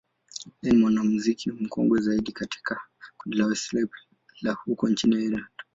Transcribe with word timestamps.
yeye 0.61 0.71
ni 0.73 0.77
mwanamuziki 0.81 1.51
mkongwe 1.51 2.01
zaidi 2.01 2.31
katika 2.31 2.81
kundi 3.17 3.37
la 3.37 3.45
Westlife 3.45 3.97
la 4.41 4.53
huko 4.53 4.89
nchini 4.89 5.15
Ireland. 5.15 5.45